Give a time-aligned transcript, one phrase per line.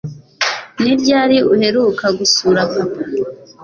[0.81, 3.01] Ni ryari uheruka gusura papa